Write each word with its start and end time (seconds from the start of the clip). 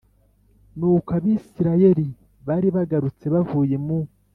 Nuko 0.77 1.09
Abisirayeli 1.17 2.07
bari 2.47 2.67
bagarutse 2.75 3.25
bavuye 3.33 3.75
mu 3.85 3.97